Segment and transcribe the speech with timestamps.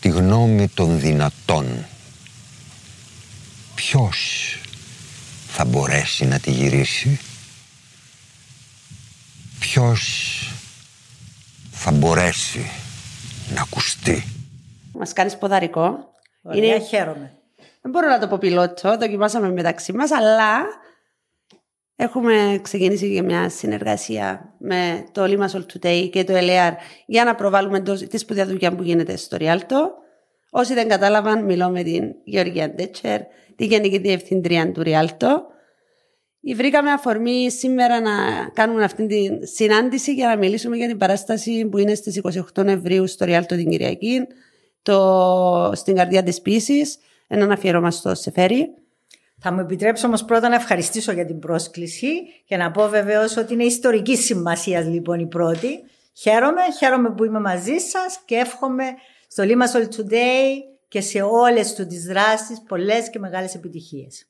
[0.00, 1.86] τη γνώμη των δυνατών.
[3.74, 4.18] Ποιος
[5.48, 7.20] θα μπορέσει να τη γυρίσει;
[9.60, 10.32] Ποιος
[11.70, 12.70] θα μπορέσει
[13.54, 14.24] να ακουστεί;
[14.92, 16.12] Μας κάνεις ποδαρικό.
[16.42, 16.84] Ωραία, Είναι...
[16.84, 17.32] χαίρομαι.
[17.82, 20.58] Δεν μπορώ να το πω πιλότο, δοκιμάσαμε μεταξύ μας, αλλά
[22.00, 26.72] έχουμε ξεκινήσει για μια συνεργασία με το Lima All Today και το LAR
[27.06, 29.90] για να προβάλλουμε το, της σπουδαία δουλειά που γίνεται στο Ριάλτο.
[30.50, 33.20] Όσοι δεν κατάλαβαν, μιλώ με την Γεωργία Ντέτσερ,
[33.56, 35.46] τη Γενική Διευθύντρια του Ριάλτο.
[36.56, 38.10] Βρήκαμε αφορμή σήμερα να
[38.52, 42.20] κάνουμε αυτή τη συνάντηση για να μιλήσουμε για την παράσταση που είναι στις
[42.56, 44.26] 28 Νοεμβρίου στο Ριάλτο την Κυριακή,
[44.82, 48.68] το, στην καρδιά της πίσης, έναν αφιερώμα στο Σεφέρι.
[49.40, 52.08] Θα μου επιτρέψω όμως πρώτα να ευχαριστήσω για την πρόσκληση
[52.44, 55.80] και να πω βεβαίως ότι είναι ιστορική σημασίας λοιπόν η πρώτη.
[56.12, 58.84] Χαίρομαι, χαίρομαι που είμαι μαζί σας και εύχομαι
[59.28, 60.54] στο Limassol Today
[60.88, 64.26] και σε όλες του τις δράσεις πολλές και μεγάλες επιτυχίες.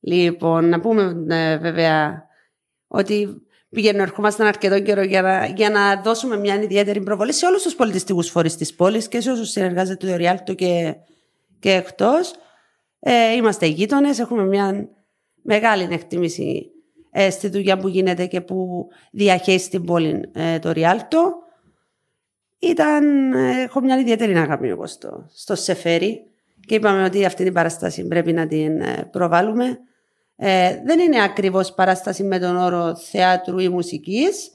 [0.00, 2.24] Λοιπόν, να πούμε ε, βέβαια
[2.86, 7.62] ότι πηγαίνουμε, ερχόμαστε αρκετό καιρό για να, για να δώσουμε μια ιδιαίτερη προβολή σε όλους
[7.62, 10.94] τους πολιτιστικούς φορείς της πόλης και σε όσους συνεργάζεται το Ριάλτο και,
[11.58, 12.32] και εκτός.
[13.00, 14.88] Ε, είμαστε γείτονες, έχουμε μια
[15.42, 16.70] μεγάλη εκτίμηση
[17.10, 21.34] ε, στη δουλειά που γίνεται και που διαχέζει την πόλη ε, το Ριάλτο.
[22.58, 26.20] Ήταν, ε, έχω μια ιδιαίτερη αγάπη εγώ στο, στο Σεφέρι
[26.66, 29.78] και είπαμε ότι αυτή την παράσταση πρέπει να την ε, προβάλλουμε.
[30.36, 34.50] Ε, δεν είναι ακριβώς παράσταση με τον όρο θεάτρου ή μουσικής.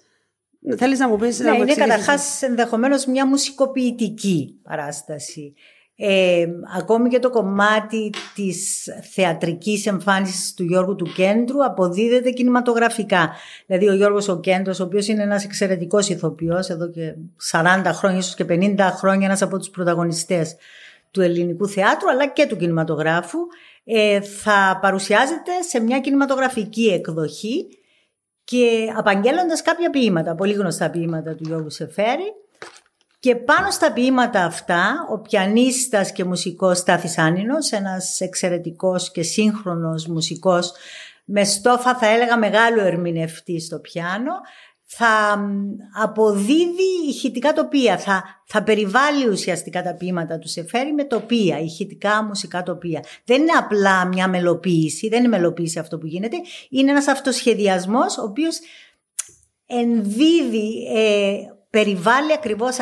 [0.77, 1.39] Θέλεις να μου πεις...
[1.39, 5.53] Ναι, να είναι καταρχάς ενδεχομένως μια μουσικοποιητική παράσταση.
[5.97, 6.45] Ε,
[6.77, 13.31] ακόμη και το κομμάτι της θεατρικής εμφάνισης του Γιώργου του Κέντρου αποδίδεται κινηματογραφικά.
[13.65, 17.15] Δηλαδή ο Γιώργος ο Κέντρος, ο οποίος είναι ένας εξαιρετικός ηθοποιός, εδώ και
[17.51, 20.55] 40 χρόνια, ίσως και 50 χρόνια, ένας από τους πρωταγωνιστές
[21.11, 23.39] του ελληνικού θεάτρου, αλλά και του κινηματογράφου,
[23.83, 27.67] ε, θα παρουσιάζεται σε μια κινηματογραφική εκδοχή
[28.43, 32.33] και απαγγέλλοντας κάποια ποίηματα, πολύ γνωστά ποίηματα του Γιώργου Σεφέρη,
[33.25, 40.07] και πάνω στα ποίηματα αυτά, ο πιανίστας και μουσικός Στάθης Άνινος, ένας εξαιρετικός και σύγχρονος
[40.07, 40.73] μουσικός
[41.25, 44.31] με στόφα θα έλεγα μεγάλο ερμηνευτή στο πιάνο,
[44.83, 45.39] θα
[46.03, 52.63] αποδίδει ηχητικά τοπία, θα, θα περιβάλλει ουσιαστικά τα ποίηματα του Σεφέρη με τοπία, ηχητικά μουσικά
[52.63, 53.03] τοπία.
[53.25, 56.37] Δεν είναι απλά μια μελοποίηση, δεν είναι μελοποίηση αυτό που γίνεται,
[56.69, 58.59] είναι ένας αυτοσχεδιασμός ο οποίος
[59.65, 62.77] ενδίδει ε, περιβάλλει ακριβώς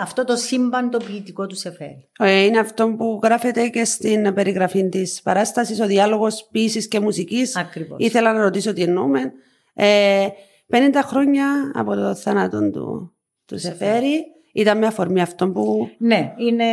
[0.00, 2.08] αυτό το σύμπαν το ποιητικό του Σεφέρη.
[2.18, 7.56] Ε, είναι αυτό που γράφεται και στην περιγραφή της παράστασης, ο διάλογος ποιήσης και μουσικής.
[7.56, 7.98] Ακριβώς.
[8.00, 9.32] Ήθελα να ρωτήσω τι εννοούμε.
[9.74, 10.26] Ε,
[10.68, 13.12] 50 χρόνια από το θάνατο του,
[13.46, 14.24] του Σεφέρη.
[14.52, 15.90] Ήταν με αφορμή αυτό που.
[15.98, 16.64] Ναι, είναι,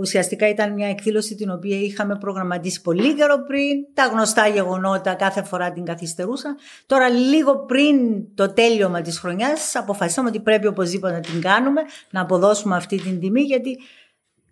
[0.00, 3.86] ουσιαστικά ήταν μια εκδήλωση την οποία είχαμε προγραμματίσει πολύ καιρό πριν.
[3.94, 6.56] Τα γνωστά γεγονότα κάθε φορά την καθυστερούσαν.
[6.86, 7.96] Τώρα, λίγο πριν
[8.34, 11.80] το τέλειωμα της χρονιάς, αποφασίσαμε ότι πρέπει οπωσδήποτε να την κάνουμε,
[12.10, 13.78] να αποδώσουμε αυτή την τιμή, γιατί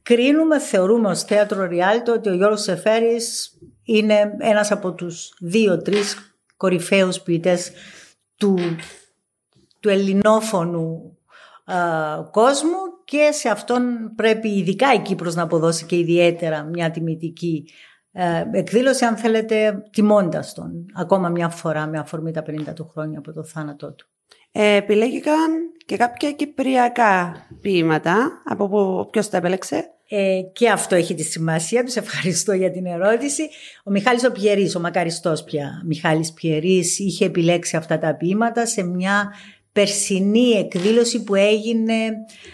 [0.02, 7.20] κρίνουμε, θεωρούμε ως θέατρο Ριάλτο ότι ο Γιώργος Σεφέρης είναι ένας από τους δύο-τρεις κορυφαίους
[7.20, 7.72] ποιητές
[8.36, 8.58] του,
[9.80, 11.17] του ελληνόφωνου
[12.30, 17.64] κόσμου και σε αυτόν πρέπει ειδικά η Κύπρος να αποδώσει και ιδιαίτερα μια τιμητική
[18.12, 23.18] ε, εκδήλωση αν θέλετε τιμώντας τον ακόμα μια φορά με αφορμή τα 50 του χρόνια
[23.18, 24.08] από το θάνατό του.
[24.52, 25.50] Ε, επιλέγηκαν
[25.86, 31.84] και κάποια κυπριακά ποίηματα από που ποιος τα επέλεξε; Ε, και αυτό έχει τη σημασία
[31.84, 31.96] τους.
[31.96, 33.42] Ευχαριστώ για την ερώτηση.
[33.84, 38.82] Ο Μιχάλης ο Πιερής, ο μακαριστός πια Μιχάλης Πιερής, είχε επιλέξει αυτά τα ποίηματα σε
[38.82, 39.32] μια
[39.78, 42.08] περσινή εκδήλωση που έγινε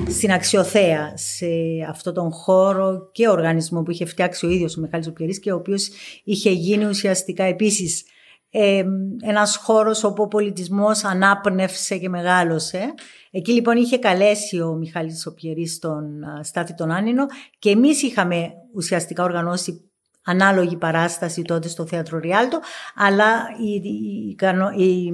[0.09, 1.47] στην Αξιοθέα σε
[1.89, 5.57] αυτό τον χώρο και οργανισμό που είχε φτιάξει ο ίδιος ο Μιχάλης Οπιερής και ο
[5.57, 5.91] οποίος
[6.25, 8.05] είχε γίνει ουσιαστικά επίσης
[8.51, 8.85] ε,
[9.23, 12.95] ένας χώρος όπου ο πολιτισμός ανάπνευσε και μεγάλωσε.
[13.31, 16.05] Εκεί λοιπόν είχε καλέσει ο Μιχάλης Οπιερής τον
[16.43, 17.27] Στάθη τον Άνινο
[17.59, 19.91] και εμείς είχαμε ουσιαστικά οργανώσει
[20.25, 22.61] ανάλογη παράσταση τότε στο Θέατρο Ριάλτο,
[22.95, 25.13] αλλά η, η, η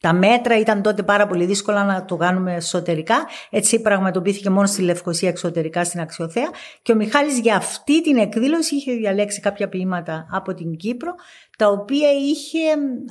[0.00, 3.26] τα μέτρα ήταν τότε πάρα πολύ δύσκολα να το κάνουμε εσωτερικά.
[3.50, 6.48] Έτσι πραγματοποιήθηκε μόνο στη Λευκοσία εξωτερικά στην Αξιοθέα.
[6.82, 11.14] Και ο Μιχάλης για αυτή την εκδήλωση είχε διαλέξει κάποια ποίηματα από την Κύπρο,
[11.58, 12.58] τα οποία είχε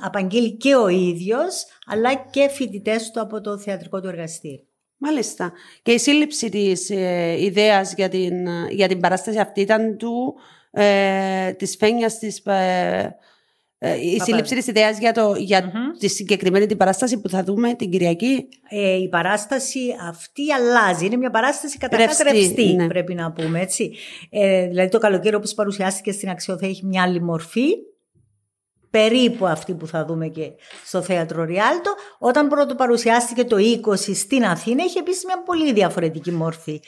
[0.00, 4.64] απαγγείλει και ο ίδιος, αλλά και φοιτητές του από το θεατρικό του εργαστήριο.
[4.96, 5.52] Μάλιστα.
[5.82, 10.34] Και η σύλληψη της ε, ιδέας για την, για την παράσταση αυτή ήταν του,
[10.70, 12.42] ε, της φένιας της...
[12.44, 13.16] Ε, ε,
[13.88, 17.90] η σύλληψη της ιδέας για, το, για τη συγκεκριμένη την παράσταση που θα δούμε την
[17.90, 18.48] Κυριακή.
[18.68, 21.06] Ε, η παράσταση αυτή αλλάζει.
[21.06, 22.86] Είναι μια παράσταση καταρχά ρευστή, ναι.
[22.86, 23.60] πρέπει να πούμε.
[23.60, 23.94] Έτσι.
[24.30, 27.68] Ε, δηλαδή το καλοκαίρι όπως παρουσιάστηκε στην Αξιοθέα έχει μια άλλη μορφή
[28.90, 30.50] περίπου αυτή που θα δούμε και
[30.84, 31.94] στο θέατρο Ριάλτο.
[32.18, 33.56] Όταν πρώτο παρουσιάστηκε το
[33.86, 36.80] 20 στην Αθήνα είχε επίσης μια πολύ διαφορετική μόρφη.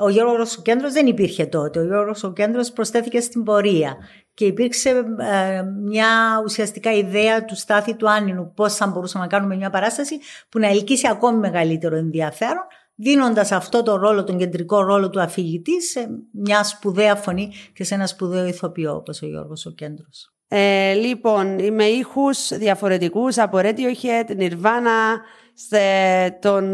[0.00, 1.80] Ο Γιώργος ο Κέντρος δεν υπήρχε τότε.
[1.80, 3.96] Ο Γιώργος ο Κέντρος προσθέθηκε στην πορεία
[4.34, 4.88] και υπήρξε
[5.18, 6.08] ε, μια
[6.44, 10.18] ουσιαστικά ιδέα του Στάθη του Άνινου πώς θα μπορούσαμε να κάνουμε μια παράσταση
[10.48, 12.64] που να ελκύσει ακόμη μεγαλύτερο ενδιαφέρον
[12.94, 17.94] δίνοντας αυτό το ρόλο, τον κεντρικό ρόλο του αφηγητή σε μια σπουδαία φωνή και σε
[17.94, 20.32] ένα σπουδαίο ηθοποιό όπως ο Γιώργος ο Κέντρος.
[20.52, 25.20] Ε, λοιπόν, με ήχους διαφορετικούς από Radiohead, Nirvana,
[25.68, 26.72] σε τον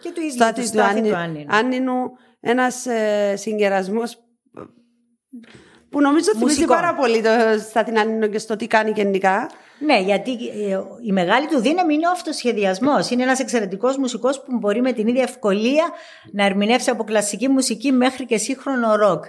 [0.00, 1.16] και του ίδιου του, Άννη, του
[1.48, 2.10] Άννηνου.
[2.40, 4.18] Ένας ε, συγκερασμός
[5.90, 7.28] που νομίζω θυμίζει πάρα πολύ το
[7.68, 9.50] Στάθη Άννηνο και στο τι κάνει γενικά.
[9.78, 13.10] Ναι, γιατί ε, η μεγάλη του δύναμη είναι ο αυτοσχεδιασμός.
[13.10, 15.90] Είναι ένας εξαιρετικός μουσικός που μπορεί με την ίδια ευκολία
[16.32, 19.24] να ερμηνεύσει από κλασική μουσική μέχρι και σύγχρονο ροκ.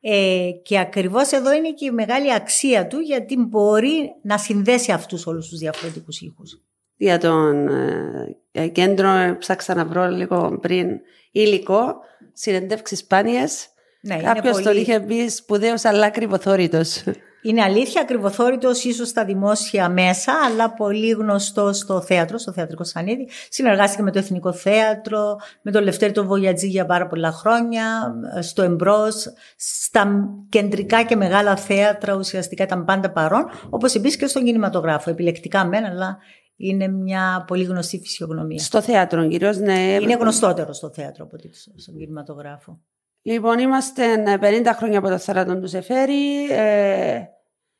[0.00, 5.26] Ε, και ακριβώς εδώ είναι και η μεγάλη αξία του γιατί μπορεί να συνδέσει αυτούς
[5.26, 6.60] όλους τους διαφορετικούς ήχους.
[6.96, 10.88] Για τον ε, ε κέντρο ψάξα να βρω λίγο πριν
[11.30, 11.96] υλικό,
[12.32, 13.68] συνεντεύξεις σπάνιες.
[14.00, 14.64] Ναι, Κάποιος πολύ...
[14.64, 17.02] τον είχε πει σπουδαίος αλλά κρυβοθόρητος.
[17.46, 23.28] Είναι αλήθεια, ακριβοθόρητο ίσως στα δημόσια μέσα, αλλά πολύ γνωστό στο θέατρο, στο θεατρικό Σανίδη.
[23.48, 28.62] Συνεργάστηκε με το Εθνικό Θέατρο, με τον Λευτέρη τον Βογιατζή για πάρα πολλά χρόνια, στο
[28.62, 35.10] Εμπρός, στα κεντρικά και μεγάλα θέατρα ουσιαστικά ήταν πάντα παρόν, όπως επίσης και στον κινηματογράφο.
[35.10, 36.18] Επιλεκτικά μένα, αλλά
[36.56, 38.58] είναι μια πολύ γνωστή φυσιογνωμία.
[38.58, 39.98] Στο θέατρο, κυρίω, ναι.
[40.00, 42.80] Είναι γνωστότερο στο θέατρο από ότι στον κινηματογράφο.
[43.22, 46.50] Λοιπόν, είμαστε 50 χρόνια από το θάνατο του Σεφέρη.
[46.50, 47.20] Ε,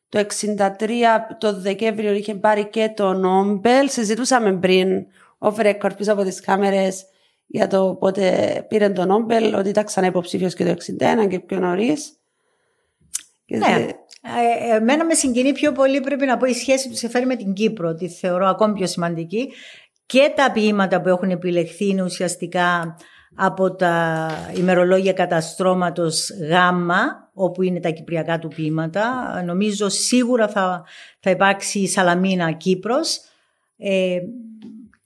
[0.09, 0.89] το 1963
[1.39, 3.89] το Δεκέμβριο είχε πάρει και το Νόμπελ.
[3.89, 5.07] Συζητούσαμε πριν
[5.39, 7.07] ο record πίσω από τις κάμερες
[7.47, 10.75] για το πότε πήρε το Νόμπελ, ότι ήταν ξανά υποψήφιος και το
[11.25, 12.13] 1961 και πιο νωρίς.
[13.47, 13.87] Ναι.
[14.71, 17.53] Ε, εμένα με συγκινεί πιο πολύ πρέπει να πω η σχέση του Σεφέρη με την
[17.53, 19.53] Κύπρο, τη θεωρώ ακόμη πιο σημαντική.
[20.07, 22.97] Και τα ποίηματα που έχουν επιλεχθεί είναι ουσιαστικά
[23.35, 29.43] από τα ημερολόγια καταστρώματος Γάμα, όπου είναι τα κυπριακά του ποίηματα.
[29.47, 30.85] Νομίζω σίγουρα θα,
[31.21, 33.21] θα υπάρξει η Σαλαμίνα Κύπρος.
[33.77, 34.19] Ε,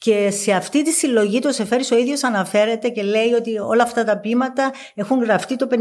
[0.05, 4.05] και σε αυτή τη συλλογή το Σεφέρης ο ίδιος αναφέρεται και λέει ότι όλα αυτά
[4.05, 5.77] τα ποίηματα έχουν γραφτεί το 1953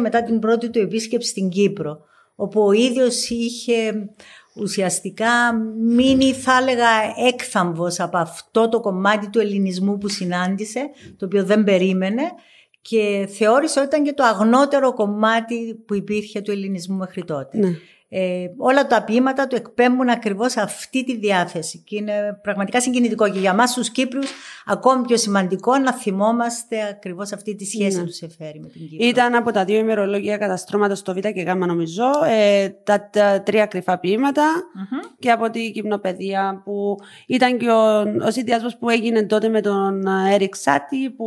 [0.00, 2.00] μετά την πρώτη του επίσκεψη στην Κύπρο
[2.34, 4.08] όπου ο ίδιος είχε
[4.54, 6.88] ουσιαστικά μείνει θα έλεγα
[7.26, 12.22] έκθαμβος από αυτό το κομμάτι του ελληνισμού που συνάντησε, το οποίο δεν περίμενε
[12.82, 17.58] και θεώρησε ότι ήταν και το αγνότερο κομμάτι που υπήρχε του ελληνισμού μέχρι τότε.
[17.58, 17.68] Ναι.
[18.12, 23.38] Ε, όλα τα ποίηματα του εκπέμπουν ακριβώς αυτή τη διάθεση και είναι πραγματικά συγκινητικό και
[23.38, 24.30] για μας τους Κύπρους
[24.66, 28.04] ακόμη πιο σημαντικό να θυμόμαστε ακριβώς αυτή τη σχέση ναι.
[28.04, 29.06] τους Σεφέρη με την Κύπρο.
[29.06, 33.66] Ήταν από τα δύο ημερολόγια καταστρώματος το Β και Γ νομίζω ε, τα, τα, τρία
[33.66, 34.00] κρυφά
[35.18, 36.96] και από την Κυπνοπαιδεία που
[37.26, 41.26] ήταν και ο, ο συνδυασμός που έγινε τότε με τον Έρικ Σάτι που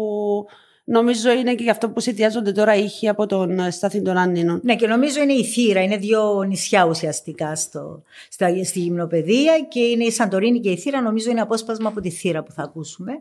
[0.84, 4.60] Νομίζω είναι και γι' αυτό που συνδυάζονται τώρα ήχοι από τον ε, Στάθη των Άννινων.
[4.64, 5.82] Ναι, και νομίζω είναι η Θήρα.
[5.84, 11.02] Είναι δύο νησιά ουσιαστικά στο, στα, στη γυμνοπαιδεία και είναι η Σαντορίνη και η Θήρα.
[11.02, 13.12] Νομίζω είναι απόσπασμα από τη Θήρα που θα ακούσουμε.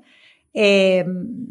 [0.55, 1.03] Ε,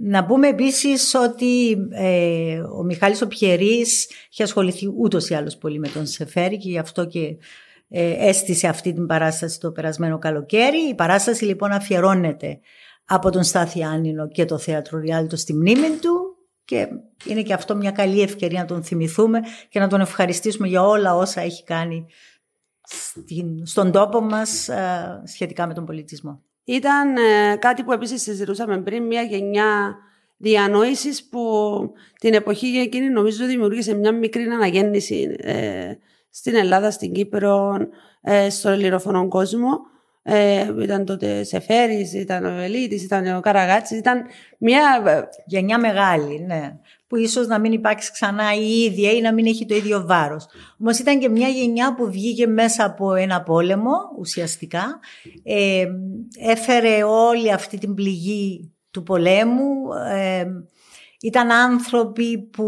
[0.01, 5.79] να πούμε επίσης ότι ε, ο Μιχάλης ο Πιερής έχει ασχοληθεί ούτως ή άλλως πολύ
[5.79, 7.37] με τον Σεφέρη και γι' αυτό και
[7.89, 10.89] ε, έστησε αυτή την παράσταση το περασμένο καλοκαίρι.
[10.89, 12.59] Η παράσταση λοιπόν αφιερώνεται
[13.13, 16.87] από τον Στάθη Άνινο και το Θέατρο Ριάλτο στη μνήμη του και
[17.25, 19.39] είναι και αυτό μια καλή ευκαιρία να τον θυμηθούμε
[19.69, 22.05] και να τον ευχαριστήσουμε για όλα όσα έχει κάνει
[23.63, 26.43] στον τόπο μας ε, σχετικά με τον πολιτισμό.
[26.63, 29.95] Ήταν ε, κάτι που επίσης συζητούσαμε πριν, μια γενιά
[30.37, 31.41] διανόησης που
[32.19, 35.91] την εποχή εκείνη νομίζω δημιούργησε μια μικρή αναγέννηση ε,
[36.29, 37.77] στην Ελλάδα, στην Κύπρο,
[38.49, 39.79] στον ελληνοφωνό κόσμο
[40.23, 44.23] ε, ήταν τότε Σεφέρης, ήταν ο Βελίτης, ήταν ο Καραγάτσης, ήταν
[44.57, 45.03] μια...
[45.05, 46.75] Ε, Γενιά μεγάλη, ναι.
[47.07, 50.47] Που ίσως να μην υπάρξει ξανά η ίδια ή να μην έχει το ίδιο βάρος.
[50.79, 54.99] Όμως ήταν και μια γενιά που βγήκε μέσα από ένα πόλεμο ουσιαστικά.
[55.43, 55.85] Ε,
[56.39, 59.93] έφερε όλη αυτή την πληγή του πολέμου.
[60.13, 60.45] Ε,
[61.21, 62.65] ήταν άνθρωποι που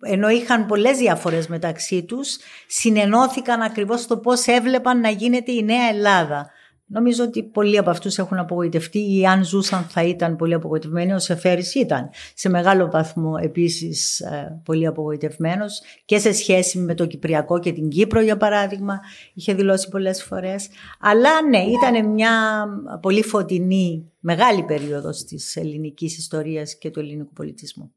[0.00, 2.36] ενώ είχαν πολλές διαφορές μεταξύ τους,
[2.66, 6.50] συνενώθηκαν ακριβώς στο πώς έβλεπαν να γίνεται η νέα Ελλάδα.
[6.88, 11.12] Νομίζω ότι πολλοί από αυτούς έχουν απογοητευτεί ή αν ζούσαν θα ήταν πολύ απογοητευμένοι.
[11.12, 17.06] Ο Σεφέρης ήταν σε μεγάλο βαθμό επίσης ε, πολύ απογοητευμένος και σε σχέση με το
[17.06, 19.00] Κυπριακό και την Κύπρο για παράδειγμα
[19.34, 20.68] είχε δηλώσει πολλές φορές.
[21.00, 22.66] Αλλά ναι, ήταν μια
[23.00, 27.92] πολύ φωτεινή μεγάλη περίοδος της ελληνικής ιστορίας και του ελληνικού πολιτισμού.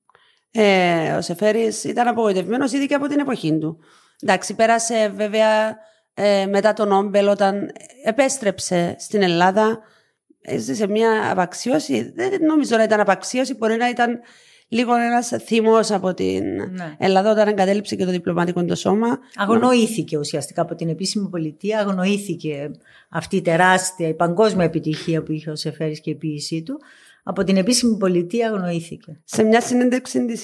[0.51, 3.79] Ε, ο Σεφέρης ήταν απογοητευμένος ήδη και από την εποχή του.
[4.19, 5.77] Εντάξει, πέρασε βέβαια
[6.13, 7.71] ε, μετά τον Όμπελ όταν
[8.03, 9.79] επέστρεψε στην Ελλάδα
[10.57, 12.11] σε μια απαξίωση.
[12.15, 14.19] Δεν νομίζω να ήταν απαξίωση, μπορεί να ήταν
[14.69, 16.95] λίγο ένας θύμο από την ναι.
[16.97, 19.19] Ελλάδα όταν εγκατέλειψε και το διπλωματικό το σώμα.
[19.35, 22.71] Αγνοήθηκε ουσιαστικά από την επίσημη πολιτεία, αγνοήθηκε
[23.09, 26.79] αυτή η τεράστια, η παγκόσμια επιτυχία που είχε ο Σεφέρης και η ποιησή του.
[27.23, 29.19] Από την επίσημη πολιτεία αγνοήθηκε.
[29.23, 30.43] Σε μια συνέντευξη της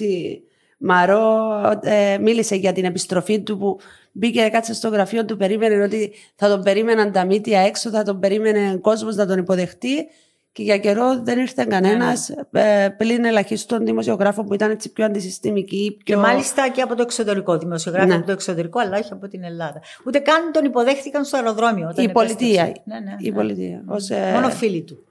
[0.78, 1.50] Μαρό
[1.82, 3.80] ε, μίλησε για την επιστροφή του που
[4.12, 8.20] μπήκε, κάτσε στο γραφείο του, περίμενε ότι θα τον περίμεναν τα μύτια έξω, θα τον
[8.20, 10.08] περίμενε ο κόσμος να τον υποδεχτεί.
[10.52, 12.84] Και για καιρό δεν ήρθε κανένας ναι, ναι.
[12.84, 15.98] ε, πλην ελαχίστων δημοσιογράφων που ήταν έτσι πιο αντισυστημικοί.
[16.04, 16.16] Πιο...
[16.16, 17.58] Και μάλιστα και από το εξωτερικό.
[17.58, 18.16] Δημοσιογράφοι ναι.
[18.16, 19.82] από το εξωτερικό, αλλά όχι από την Ελλάδα.
[20.06, 21.88] Ούτε καν τον υποδέχτηκαν στο αεροδρόμιο.
[21.92, 22.64] Όταν η πολιτεία.
[22.84, 23.84] Ναι, ναι, η πολιτεία.
[23.88, 24.32] Ως, ε...
[24.34, 25.04] Μόνο φίλοι του.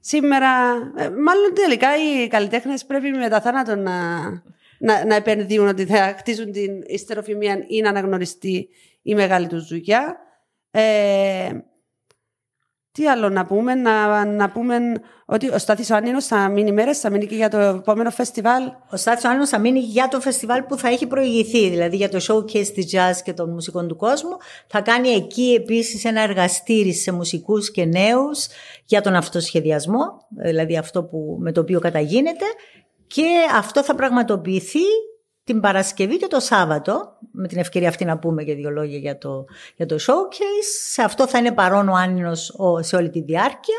[0.00, 4.20] Σήμερα, ε, μάλλον τελικά οι καλλιτέχνες πρέπει μετά θάνατο να,
[4.78, 8.68] να, να επενδύουν ότι θα χτίσουν την ιστεροφημία ή να αναγνωριστεί
[9.02, 10.16] η μεγάλη τους δουλειά.
[10.70, 11.50] Ε,
[12.94, 14.78] τι άλλο να πούμε, να, να πούμε
[15.24, 18.62] ότι ο Στάθης ο Άνινος θα μείνει μέρες, θα μείνει και για το επόμενο φεστιβάλ;
[18.90, 22.08] Ο Στάθης ο Άνινος θα μείνει για το φεστιβάλ που θα έχει προηγηθεί, δηλαδή για
[22.08, 24.36] το showcase της jazz και των μουσικών του κόσμου.
[24.66, 28.46] Θα κάνει εκεί επίσης ένα εργαστήρι σε μουσικούς και νέους
[28.84, 32.44] για τον αυτοσχεδιασμό, δηλαδή αυτό που, με το οποίο καταγίνεται.
[33.06, 34.84] Και αυτό θα πραγματοποιηθεί
[35.44, 39.18] την Παρασκευή και το Σάββατο, με την ευκαιρία αυτή να πούμε και δύο λόγια για
[39.18, 39.44] το,
[39.76, 40.90] για το showcase.
[40.90, 43.78] Σε αυτό θα είναι παρόν ο Άννηνος σε όλη τη διάρκεια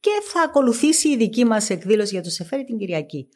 [0.00, 3.28] και θα ακολουθήσει η δική μας εκδήλωση για το Σεφέρι την Κυριακή.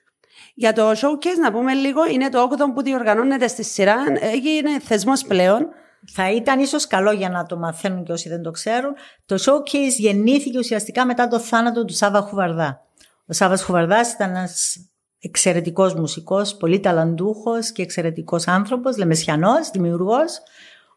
[0.55, 5.23] Για το showcase να πούμε λίγο, είναι το 8ο που διοργανώνεται στη σειρά, έγινε θεσμός
[5.23, 5.69] πλέον.
[6.13, 8.95] Θα ήταν ίσως καλό για να το μαθαίνουν και όσοι δεν το ξέρουν.
[9.27, 12.83] Το showcase γεννήθηκε ουσιαστικά μετά το θάνατο του Σάβα Χουβαρδά.
[13.27, 14.77] Ο Σάβας Χουβαρδάς ήταν ένας
[15.21, 20.39] εξαιρετικός μουσικός, πολύ ταλαντούχος και εξαιρετικός άνθρωπος, λεμεσιανός, δημιουργός,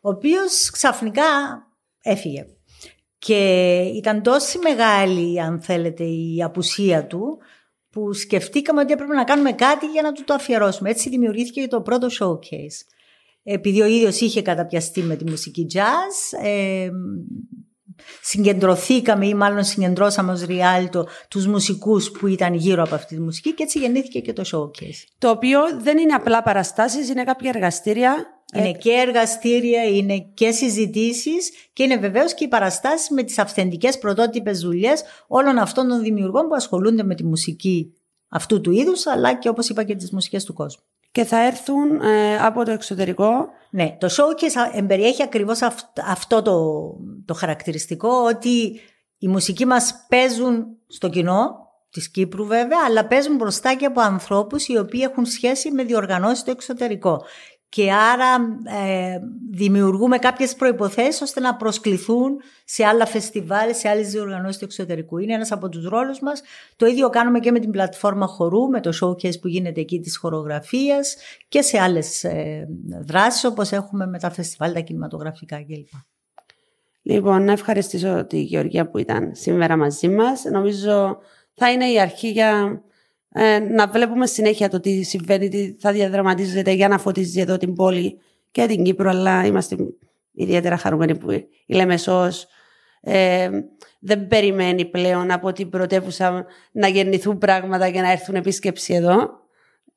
[0.01, 1.23] ο οποίος ξαφνικά
[2.01, 2.45] έφυγε.
[3.17, 7.37] Και ήταν τόσο μεγάλη, αν θέλετε, η απουσία του,
[7.89, 10.89] που σκεφτήκαμε ότι έπρεπε να κάνουμε κάτι για να του το αφιερώσουμε.
[10.89, 12.85] Έτσι δημιουργήθηκε το πρώτο showcase.
[13.43, 16.89] Επειδή ο ίδιος είχε καταπιαστεί με τη μουσική jazz, ε,
[18.21, 23.53] συγκεντρωθήκαμε ή μάλλον συγκεντρώσαμε ως Ριάλτο τους μουσικούς που ήταν γύρω από αυτή τη μουσική
[23.53, 25.03] και έτσι γεννήθηκε και το showcase.
[25.17, 28.25] Το οποίο δεν είναι απλά παραστάσεις, είναι κάποια εργαστήρια.
[28.53, 33.97] Είναι και εργαστήρια, είναι και συζητήσεις και είναι βεβαίως και οι παραστάσεις με τις αυθεντικές
[33.97, 37.93] πρωτότυπες δουλειές όλων αυτών των δημιουργών που ασχολούνται με τη μουσική
[38.27, 42.01] αυτού του είδους αλλά και όπως είπα και τις μουσικές του κόσμου και θα έρθουν
[42.01, 43.47] ε, από το εξωτερικό.
[43.71, 45.59] Ναι, το showcase εμπεριέχει ακριβώς
[46.07, 46.83] αυτό το,
[47.25, 48.79] το χαρακτηριστικό ότι
[49.17, 54.67] οι μουσικοί μας παίζουν στο κοινό της Κύπρου βέβαια, αλλά παίζουν μπροστά και από ανθρώπους
[54.67, 57.23] οι οποίοι έχουν σχέση με διοργανώσεις στο εξωτερικό
[57.71, 58.35] και άρα
[58.83, 59.19] ε,
[59.51, 65.17] δημιουργούμε κάποιες προϋποθέσεις ώστε να προσκληθούν σε άλλα φεστιβάλ, σε άλλες διοργανώσεις του εξωτερικού.
[65.17, 66.41] Είναι ένας από τους ρόλους μας.
[66.75, 70.17] Το ίδιο κάνουμε και με την πλατφόρμα χορού, με το showcase που γίνεται εκεί της
[70.17, 71.15] χορογραφίας
[71.47, 72.67] και σε άλλες ε,
[73.01, 75.87] δράσεις όπως έχουμε με τα φεστιβάλ, τα κινηματογραφικά κλπ.
[77.01, 80.43] Λοιπόν, να ευχαριστήσω τη Γεωργία που ήταν σήμερα μαζί μας.
[80.43, 81.17] Νομίζω
[81.53, 82.81] θα είναι η αρχή για
[83.33, 87.73] ε, να βλέπουμε συνέχεια το τι συμβαίνει, τι θα διαδραματίζεται για να φωτίζει εδώ την
[87.73, 88.19] πόλη
[88.51, 89.75] και την Κύπρο, αλλά είμαστε
[90.31, 92.47] ιδιαίτερα χαρούμενοι που η Λεμεσός
[93.01, 93.49] ε,
[93.99, 99.39] δεν περιμένει πλέον από την πρωτεύουσα να γεννηθούν πράγματα και να έρθουν επίσκεψη εδώ.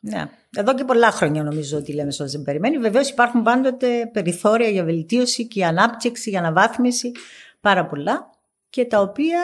[0.01, 0.25] Ναι.
[0.57, 2.79] Εδώ και πολλά χρόνια νομίζω ότι η Λέμεσος δεν περιμένει.
[2.79, 7.13] Βεβαίως υπάρχουν πάντοτε περιθώρια για βελτίωση και ανάπτυξη, για αναβάθμιση,
[7.61, 8.31] πάρα πολλά
[8.71, 9.41] και τα οποία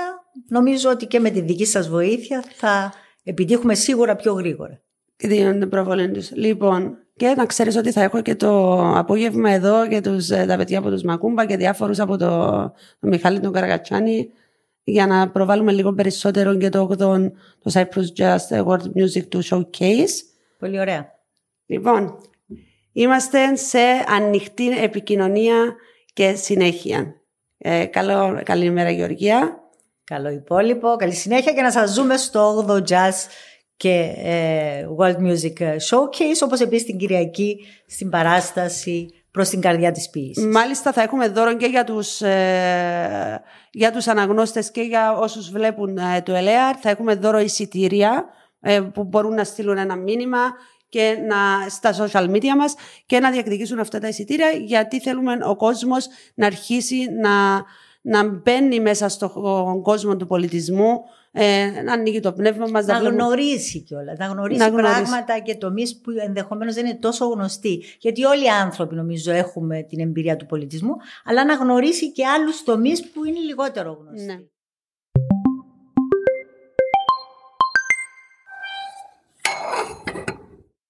[0.48, 2.92] νομίζω ότι και με τη δική σας βοήθεια θα
[3.22, 4.80] επιτύχουμε σίγουρα πιο γρήγορα.
[5.16, 6.30] Δίνονται προβολή τους.
[6.32, 10.56] Λοιπόν, και να ξέρεις ότι θα έχω και το απόγευμα εδώ και τους, ε, τα
[10.56, 12.26] παιδιά από τους Μακούμπα και διάφορους από το,
[13.00, 14.30] το Μιχάλη τον Καραγατσάνη
[14.84, 20.14] για να προβάλλουμε λίγο περισσότερο και το 8 το Cyprus Just World Music to Showcase.
[20.58, 21.18] Πολύ ωραία.
[21.66, 22.18] Λοιπόν,
[22.92, 23.78] είμαστε σε
[24.16, 25.74] ανοιχτή επικοινωνία
[26.12, 27.14] και συνέχεια.
[27.58, 29.59] Ε, καλό, καλή ημέρα Γεωργία.
[30.10, 33.12] Καλό υπόλοιπο, καλή συνέχεια και να σας ζούμε στο 8ο Jazz
[33.76, 40.10] και ε, World Music Showcase όπως επίσης την Κυριακή στην παράσταση προς την καρδιά της
[40.10, 40.44] ποιήσης.
[40.44, 45.98] Μάλιστα θα έχουμε δώρο και για τους, ε, για τους αναγνώστες και για όσους βλέπουν
[45.98, 46.76] ε, το ΕΛΕΑΡ.
[46.80, 48.24] Θα έχουμε δώρο εισιτήρια
[48.60, 50.38] ε, που μπορούν να στείλουν ένα μήνυμα
[50.88, 52.74] και να, στα social media μας
[53.06, 57.64] και να διεκδικήσουν αυτά τα εισιτήρια γιατί θέλουμε ο κόσμος να αρχίσει να,
[58.00, 61.00] να μπαίνει μέσα στον κόσμο του πολιτισμού
[61.32, 62.86] ε, να ανοίγει το πνεύμα μας.
[62.86, 67.26] Να, γνωρίσει κιόλας, να γνωρίσει, να γνωρίσει πράγματα και τομείς που ενδεχομένως δεν είναι τόσο
[67.26, 67.84] γνωστοί.
[67.98, 72.62] Γιατί όλοι οι άνθρωποι νομίζω έχουμε την εμπειρία του πολιτισμού, αλλά να γνωρίσει και άλλους
[72.62, 74.26] τομείς που είναι λιγότερο γνωστοί.
[74.26, 74.38] Ναι.